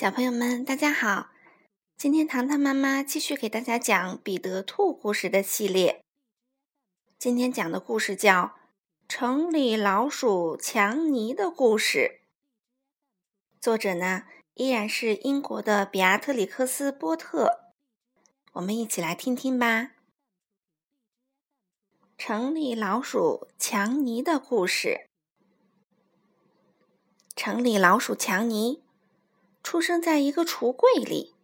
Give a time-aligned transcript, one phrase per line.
[0.00, 1.28] 小朋友们，大家好！
[1.98, 6.02] 今天糖糖妈妈继续给大家讲彼得兔故事的系列。
[7.18, 8.32] 今天讲的故事叫
[9.06, 12.22] 《城里老鼠强尼的故事》，
[13.60, 14.22] 作者呢
[14.54, 17.66] 依然是英国的比亚特里克斯·波特。
[18.52, 19.90] 我们一起来听听吧。
[22.16, 25.10] 城里老鼠强尼的故事。
[27.36, 28.82] 城里老鼠强尼。
[29.62, 31.34] 出生在一个橱柜里。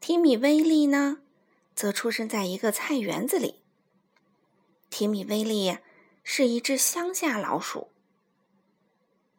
[0.00, 1.18] 提米威利呢，
[1.74, 3.62] 则出生在一个菜园子里。
[4.90, 5.78] 提米威利
[6.24, 7.88] 是一只乡下老鼠。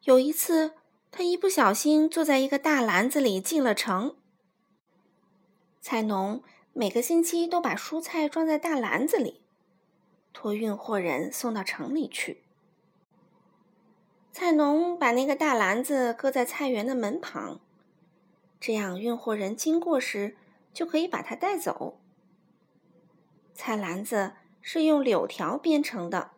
[0.04, 0.74] 有一次，
[1.10, 4.16] 他一不小心坐在一个大篮子里进了城。
[5.80, 9.42] 菜农每个星期都把蔬菜装在大篮子里，
[10.32, 12.43] 托运货人送到城里去。
[14.34, 17.60] 菜农把那个大篮子搁在菜园的门旁，
[18.58, 20.36] 这样运货人经过时
[20.72, 22.00] 就可以把它带走。
[23.54, 26.32] 菜篮子是用柳条编成的，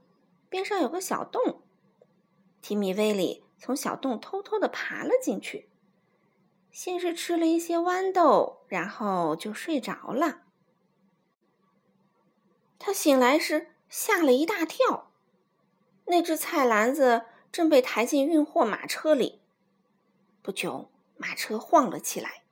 [0.50, 1.62] 边上有个小洞。
[2.61, 5.70] 提米威里从小洞偷偷的爬了进去，
[6.70, 10.42] 先是吃了一些豌豆，然后就睡着了。
[12.78, 15.10] 他醒来时吓了一大跳，
[16.05, 17.22] 那只菜篮子。
[17.57, 19.41] 正被抬进运货马车里，
[20.43, 22.43] 不久，马车晃了起来，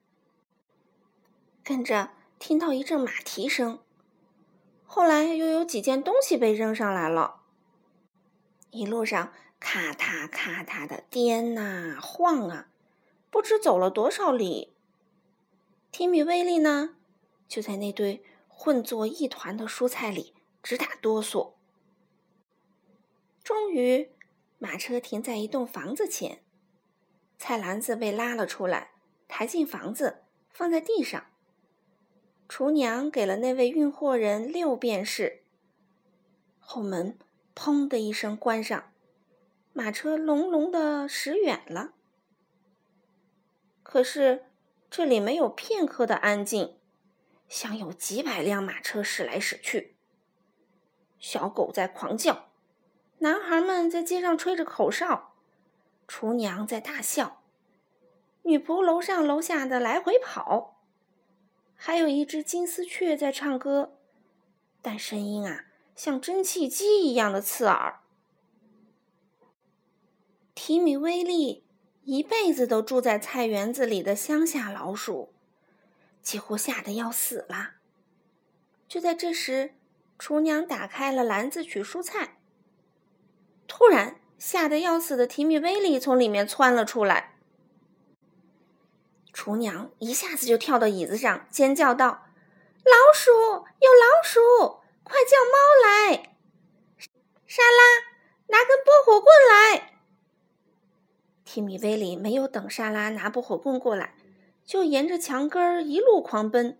[1.62, 3.80] 跟着听到一阵马蹄声，
[4.86, 7.42] 后来又有几件东西被扔上来了。
[8.70, 12.68] 一路上咔嗒咔嗒的颠呐晃啊，
[13.30, 14.72] 不知走了多少里。
[15.92, 16.96] 提米威利呢，
[17.46, 20.32] 就在那堆混作一团的蔬菜里
[20.62, 21.52] 直打哆嗦。
[23.42, 24.13] 终于。
[24.64, 26.42] 马车停在一栋房子前，
[27.36, 28.92] 菜篮子被拉了出来，
[29.28, 31.26] 抬进房子，放在地上。
[32.48, 35.42] 厨娘给了那位运货人六便士。
[36.58, 37.18] 后门
[37.54, 38.90] 砰的一声关上，
[39.74, 41.92] 马车隆隆的驶远了。
[43.82, 44.46] 可是
[44.88, 46.78] 这里没有片刻的安静，
[47.50, 49.98] 像有几百辆马车驶来驶去。
[51.18, 52.53] 小狗在狂叫。
[53.24, 55.32] 男孩们在街上吹着口哨，
[56.06, 57.40] 厨娘在大笑，
[58.42, 60.76] 女仆楼上楼下的来回跑，
[61.74, 63.96] 还有一只金丝雀在唱歌，
[64.82, 65.64] 但声音啊
[65.96, 68.00] 像蒸汽机一样的刺耳。
[70.54, 71.64] 提米威利
[72.02, 75.32] 一辈子都住在菜园子里的乡下老鼠，
[76.20, 77.76] 几乎吓得要死了。
[78.86, 79.72] 就在这时，
[80.18, 82.36] 厨娘打开了篮子取蔬菜。
[83.66, 87.36] 突然，吓得要死的提米威利从里面窜了出来。
[89.32, 92.26] 厨娘一下子就跳到椅子上，尖叫道
[92.84, 94.80] ：“老鼠，有老鼠！
[95.02, 96.36] 快叫猫来！
[97.46, 99.92] 莎拉，拿根拨火棍来！”
[101.44, 104.14] 提米威利没有等莎拉拿拨火棍过来，
[104.64, 106.78] 就沿着墙根儿一路狂奔，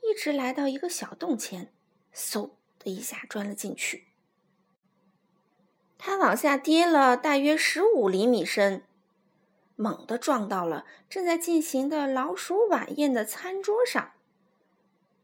[0.00, 1.72] 一直来到一个小洞前，
[2.14, 4.11] 嗖的一下钻了进去。
[6.04, 8.82] 他往下跌了大约十五厘米深，
[9.76, 14.10] 猛地撞到了正在进行的老鼠晚宴的餐桌上，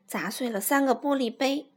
[0.06, 1.72] 砸碎了三个玻璃杯。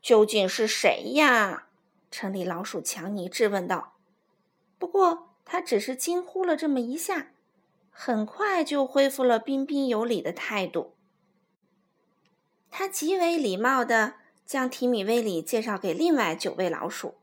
[0.00, 1.66] 究竟是谁呀？
[2.12, 3.94] 城里老鼠强尼质问道。
[4.78, 7.32] 不过他只是惊呼了这么一下，
[7.90, 10.94] 很快就恢复了彬彬有礼的态度。
[12.70, 14.14] 他极为礼貌的。
[14.46, 17.16] 将提米威里介绍给另外九位老鼠，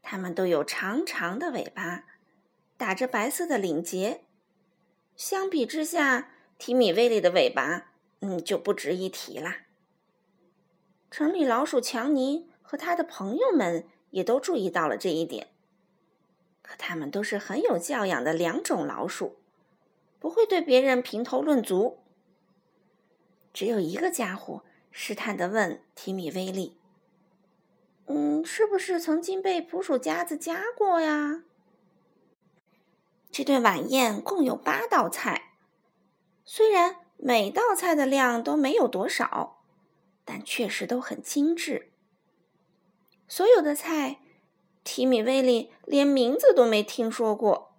[0.00, 2.06] 它们都有长长的尾巴，
[2.78, 4.22] 打着白色的领结。
[5.14, 9.58] 相比之下，提米威里的尾巴，嗯，就不值一提啦。
[11.10, 15.48] 城里老鼠强尼和他的朋友们也都注意到了这一点，
[16.62, 19.36] 可他们都是很有教养的两种老鼠，
[20.18, 21.98] 不会对别人评头论足。
[23.52, 24.64] 只有一个家伙。
[24.92, 26.76] 试探地问提米威利
[28.06, 31.42] ：“嗯，是不是曾经被捕鼠夹子夹过呀？”
[33.32, 35.54] 这顿晚宴共有八道菜，
[36.44, 39.62] 虽然每道菜的量都没有多少，
[40.24, 41.90] 但确实都很精致。
[43.26, 44.18] 所有的菜，
[44.84, 47.74] 提米威利连名字都没听说过，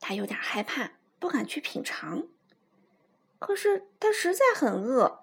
[0.00, 2.26] 他有点害怕，不敢去品尝。
[3.38, 5.20] 可是他实在很饿。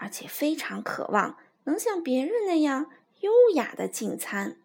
[0.00, 4.56] 而且非常渴望能像别人那样优雅的进餐。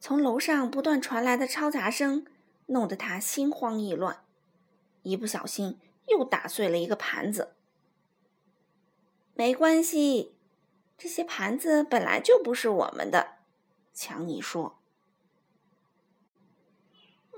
[0.00, 2.26] 从楼上不断传来的嘈杂声
[2.66, 4.24] 弄得他心慌意乱，
[5.02, 5.78] 一不小心
[6.08, 7.54] 又打碎了一个盘子。
[9.34, 10.34] 没关系，
[10.96, 13.36] 这些盘子本来就不是我们的，
[13.94, 14.76] 强尼说。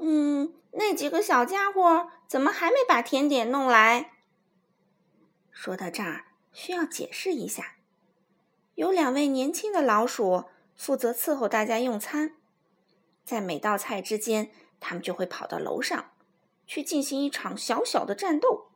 [0.01, 4.13] 嗯，那几个小家伙怎么还没把甜点弄来？
[5.63, 6.25] 说到这儿，
[6.55, 7.75] 需要解释一下，
[8.77, 12.35] 有两位年轻的老鼠负责伺候大家用餐，
[13.27, 16.13] 在每道菜之间，他们就会跑到楼上
[16.67, 18.69] 去进行一场小小的战斗。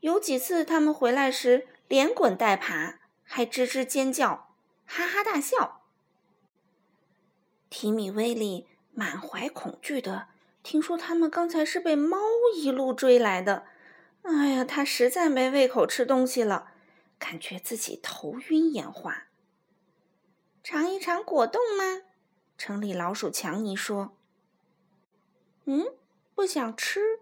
[0.00, 4.48] 有几次，他们回来时连滚带爬，还吱吱尖叫，
[4.84, 5.82] 哈哈大笑。
[7.70, 8.66] 提米威利。
[8.90, 10.26] 满怀恐惧的
[10.64, 12.18] 听说，他们刚才是被猫
[12.56, 13.66] 一路追来的。
[14.28, 16.72] 哎呀，他实在没胃口吃东西了，
[17.18, 19.28] 感觉自己头晕眼花。
[20.64, 22.02] 尝一尝果冻吗？
[22.58, 24.16] 城里老鼠强尼说。
[25.64, 25.94] 嗯，
[26.34, 27.20] 不想吃。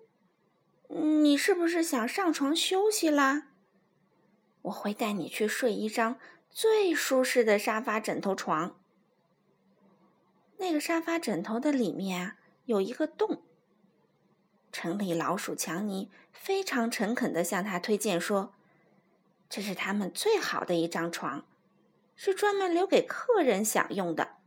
[0.88, 3.48] 你是不是想上床休息啦？
[4.62, 6.18] 我会带你去睡一张
[6.50, 8.80] 最舒适的沙发枕头床。
[10.56, 13.42] 那个沙发枕头的里面啊，有一个洞。
[14.74, 18.52] 城里老鼠强尼非常诚恳的向他推荐说
[19.48, 21.46] ：“这是他们最好的一张床，
[22.16, 24.38] 是专门留给客人享用的。”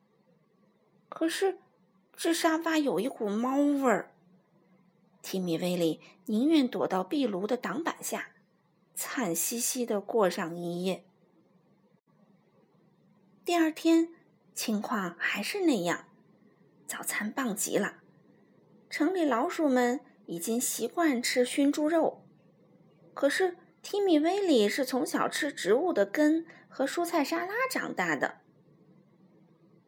[1.07, 1.59] 可是，
[2.13, 4.11] 这沙发有一股猫味儿。
[5.21, 8.31] 提米威利宁愿躲到壁炉的挡板下，
[8.93, 11.05] 惨兮兮的过上一夜。
[13.45, 14.09] 第二天，
[14.53, 16.03] 情况还是那样。
[16.85, 17.99] 早餐棒极了，
[18.89, 22.21] 城里老鼠们已经习惯吃熏猪肉，
[23.13, 28.35] 可是提米威里是从小吃植物的根和蔬菜沙拉长大的。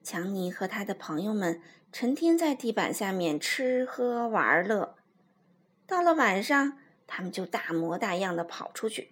[0.02, 4.96] 强尼和他的朋友们成天在地板下面吃喝玩乐，
[5.86, 9.12] 到了晚上，他们就大模大样的跑出去，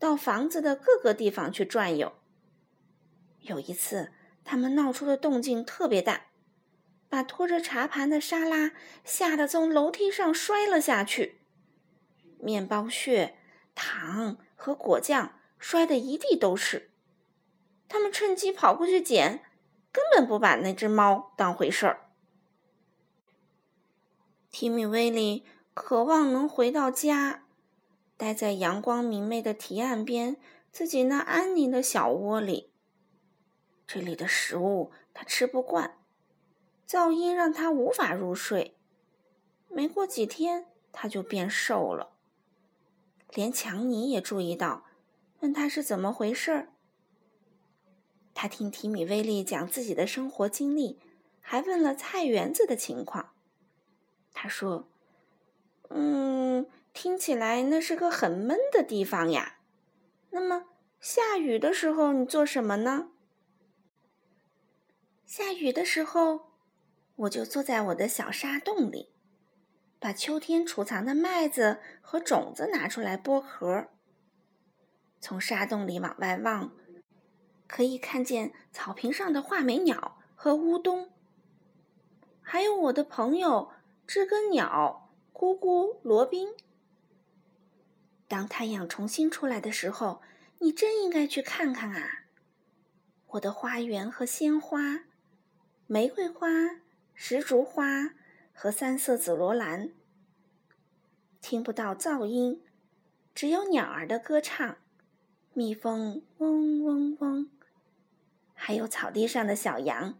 [0.00, 2.12] 到房子的各个地方去转悠。
[3.38, 4.10] 有一次，
[4.42, 6.31] 他们闹出的动静特别大。
[7.12, 8.72] 把拖着茶盘的沙拉
[9.04, 11.42] 吓得从楼梯上摔了下去，
[12.38, 13.36] 面包屑、
[13.74, 16.90] 糖和果酱摔得一地都是。
[17.86, 19.44] 他们趁机跑过去捡，
[19.92, 22.08] 根本不把那只猫当回事儿。
[24.50, 25.44] 提米威利
[25.74, 27.44] 渴望能回到家，
[28.16, 30.38] 待在阳光明媚的堤岸边，
[30.70, 32.72] 自己那安宁的小窝里。
[33.86, 35.98] 这里的食物他吃不惯。
[36.92, 38.76] 噪音让他无法入睡，
[39.70, 42.18] 没过几天他就变瘦了。
[43.30, 44.84] 连强尼也注意到，
[45.40, 46.74] 问他是怎么回事儿。
[48.34, 51.00] 他听提米威利讲自己的生活经历，
[51.40, 53.32] 还问了菜园子的情况。
[54.34, 54.86] 他说
[55.88, 59.60] ：“嗯，听起来那是个很闷的地方呀。
[60.28, 60.66] 那么
[61.00, 63.08] 下雨的时候你做什么呢？
[65.24, 66.51] 下雨的时候。”
[67.16, 69.10] 我就坐在我的小沙洞里，
[70.00, 73.88] 把秋天储藏的麦子和种子拿出来剥壳。
[75.20, 76.72] 从沙洞里往外望，
[77.68, 81.10] 可以看见草坪上的画眉鸟和乌冬，
[82.40, 83.70] 还有我的朋友
[84.06, 86.48] 知更鸟咕咕罗宾。
[88.26, 90.22] 当太阳重新出来的时候，
[90.58, 92.24] 你真应该去看看啊！
[93.26, 95.04] 我的花园和鲜花，
[95.86, 96.48] 玫瑰花。
[97.14, 98.14] 石竹花
[98.52, 99.92] 和三色紫罗兰，
[101.40, 102.62] 听不到噪音，
[103.34, 104.76] 只有鸟儿的歌唱，
[105.52, 107.48] 蜜蜂嗡嗡嗡，
[108.54, 110.18] 还有草地上的小羊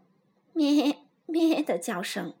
[0.53, 2.35] 咩咩的叫声。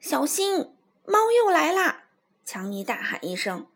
[0.00, 0.74] 小心，
[1.06, 2.04] 猫又来啦！
[2.44, 3.66] 强尼大喊一声。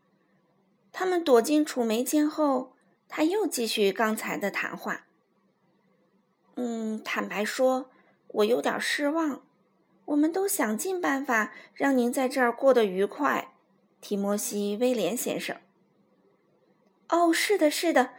[0.91, 2.75] 他们躲进储煤间后，
[3.09, 5.07] 他又继续刚才的谈话。
[6.57, 7.91] 嗯，坦白说。
[8.29, 9.43] 我有点失望，
[10.05, 13.55] 我们都想尽办法让您在这儿过得愉快，
[14.01, 15.57] 提摩西·威廉先生。
[17.09, 18.11] 哦，是的，是的，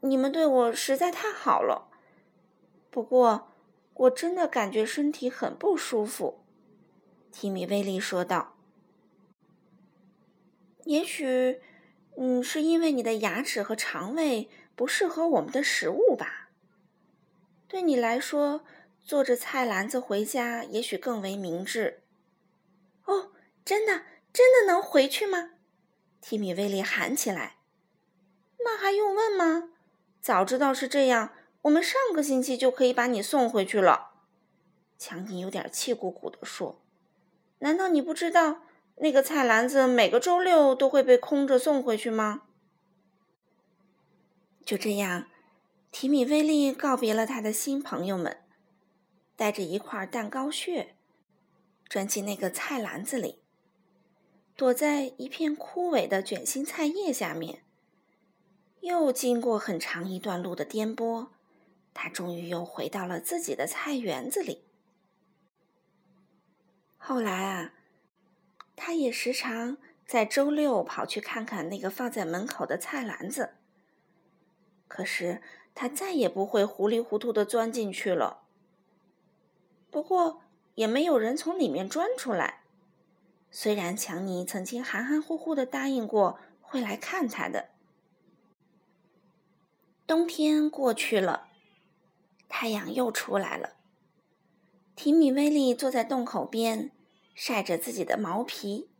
[0.00, 1.90] 你们对我实在太好了。
[2.90, 3.48] 不过，
[3.94, 6.44] 我真的感觉身体很不舒服。”
[7.32, 8.54] 提米·威利说道。
[10.86, 11.60] “也许，
[12.16, 16.48] 嗯，是因为你的牙齿和肠胃不适合我们的食物吧？
[17.66, 18.64] 对你来说。”
[19.08, 22.02] 坐着菜篮子回家，也许更为明智。
[23.06, 23.30] 哦，
[23.64, 24.02] 真的，
[24.34, 25.52] 真的能回去吗？
[26.20, 27.56] 提米威利喊起来。
[28.62, 29.70] 那还用问吗？
[30.20, 34.10] 早知道是这样，我们上个星期就可以把你送回去了。”
[34.98, 36.82] 强尼有点气鼓鼓地说
[37.60, 38.60] ：“难道你不知道
[38.96, 42.42] 那个菜篮子每个周六都会被空着送回去吗？”
[44.66, 45.28] 就这样，
[45.90, 48.36] 提米威利告别了他的新朋友们，
[49.38, 50.96] 带着一块蛋糕屑，
[51.88, 53.38] 钻进那个菜篮子里，
[54.56, 57.62] 躲在一片枯萎的卷心菜叶下面。
[58.80, 61.28] 又经过很长一段路的颠簸，
[61.94, 64.64] 他终于又回到了自己的菜园子里。
[66.96, 67.74] 后来啊，
[68.74, 73.54] 他也时常在周六跑去看看那个放在门口的菜篮子。
[74.88, 75.40] 可是
[75.76, 78.47] 他再也不会糊里糊涂的钻进去了。
[79.90, 80.42] 不过
[80.74, 82.62] 也没有人从里面钻出来。
[83.50, 87.70] 虽然强尼曾经含含糊糊的答应过会来看他的。
[90.06, 91.48] 冬天过去了，
[92.48, 93.74] 太阳又出来了。
[94.94, 96.92] 提米威利坐在洞口边。
[97.40, 98.90] 晒着自己的毛皮，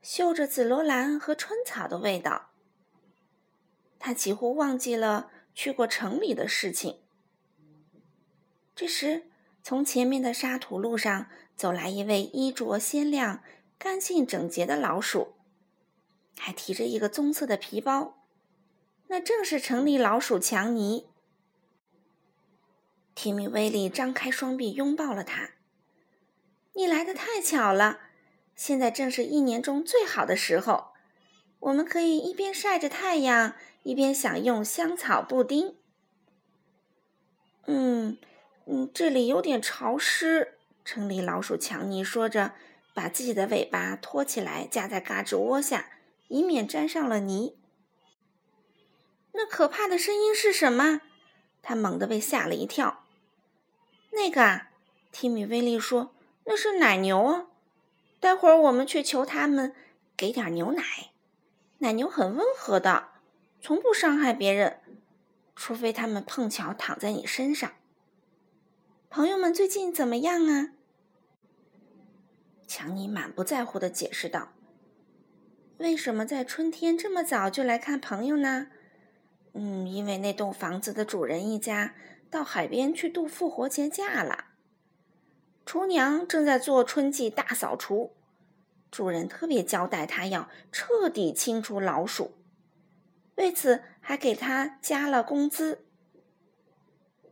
[0.00, 2.50] 嗅着紫罗兰和春草的味道。
[3.98, 7.00] 他几乎忘记了去过城里的事情。
[8.76, 9.31] 这时，
[9.62, 11.26] 从前面的沙土路上
[11.56, 13.42] 走来一位衣着鲜亮、
[13.78, 15.34] 干净整洁的老鼠，
[16.36, 18.18] 还提着一个棕色的皮包。
[19.08, 21.06] 那正是城里老鼠强尼。
[23.14, 25.50] 提米威利张开双臂拥抱了他。
[26.72, 28.00] 你来的太巧了，
[28.56, 30.92] 现在正是一年中最好的时候，
[31.60, 35.76] 我们可以一边晒着太阳，一边享用香草布丁。
[37.66, 38.16] 嗯
[38.66, 40.58] 嗯，这里有点潮湿。
[40.84, 42.52] 城里老鼠强尼说着，
[42.94, 45.90] 把自己的尾巴托起来夹在嘎吱窝下，
[46.28, 47.56] 以免沾上了泥。
[49.32, 51.00] 那可怕的声音是什么？
[51.62, 53.04] 他猛地被吓了一跳。
[54.10, 54.70] 那个啊，
[55.10, 56.14] 提米威利说。
[56.44, 57.46] 那是奶牛啊！
[58.18, 59.72] 待会儿我们去求他们
[60.16, 60.82] 给点牛奶。
[61.78, 63.10] 奶牛很温和的，
[63.60, 64.80] 从不伤害别人，
[65.54, 67.70] 除非他们碰巧躺在你身上。
[69.14, 70.70] 朋友们最近怎么样啊？
[72.66, 74.54] 强尼满不在乎的解释道
[75.76, 78.68] ：“为什么在春天这么早就来看朋友呢？
[79.52, 81.94] 嗯，因为那栋房子的主人一家
[82.30, 84.46] 到海边去度复活节假了。”
[85.66, 88.14] 厨娘正在做春季大扫除，
[88.90, 92.32] 主人特别交代她要彻底清除老鼠，
[93.34, 95.84] 为此还给她加了工资。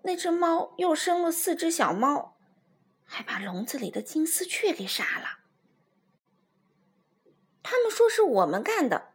[0.03, 2.37] 那只猫又生了四只小猫，
[3.05, 5.41] 还把笼子里的金丝雀给杀了。
[7.63, 9.13] 他们说是我们干的，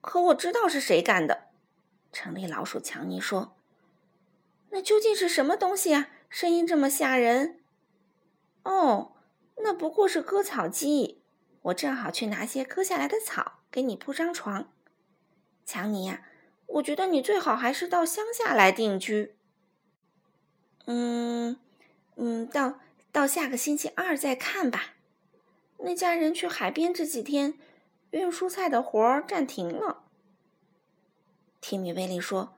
[0.00, 1.48] 可我知道是谁干的。
[2.12, 3.56] 城里老鼠强尼说
[4.70, 6.08] ：“那究竟是什么东西啊？
[6.28, 7.60] 声音这么吓人。”
[8.64, 9.12] 哦，
[9.58, 11.22] 那不过是割草机。
[11.62, 14.72] 我正好去拿些割下来的草，给你铺张床。
[15.64, 16.26] 强尼呀，
[16.66, 19.35] 我觉得你最好还是到乡下来定居。
[20.86, 21.58] 嗯
[22.16, 22.80] 嗯，到
[23.12, 24.94] 到下个星期二再看吧。
[25.78, 27.58] 那家人去海边这几天，
[28.10, 30.04] 运蔬菜的活儿暂停了。
[31.60, 32.56] 提米威利说：“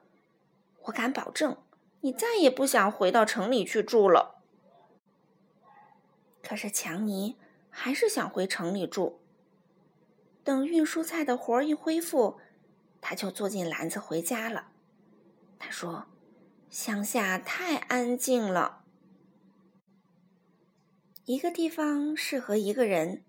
[0.84, 1.56] 我敢保证，
[2.02, 4.36] 你再也不想回到城里去住了。”
[6.42, 7.36] 可是强尼
[7.70, 9.20] 还是想回城里住。
[10.44, 12.38] 等运蔬菜的活儿一恢复，
[13.00, 14.68] 他就坐进篮子回家了。
[15.58, 16.06] 他说
[16.70, 18.84] ：“乡下太安静了，
[21.24, 23.24] 一个地方适合一个人，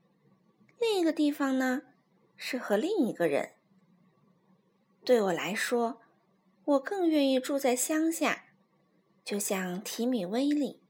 [0.80, 1.82] 另一个地方呢
[2.36, 3.54] 适合另一个人。
[5.04, 6.02] 对我来说，
[6.66, 8.46] 我更愿意住在乡下，
[9.24, 10.82] 就像提米威利。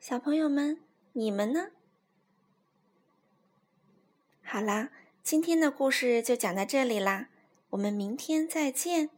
[0.00, 0.82] 小朋友们。”
[1.18, 1.68] 你们呢？
[4.42, 4.90] 好啦，
[5.22, 7.30] 今天的故事就讲到这里啦，
[7.70, 9.15] 我们明天再见。